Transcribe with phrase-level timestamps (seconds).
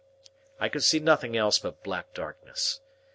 [0.59, 2.79] I could see nothing else but black darkness.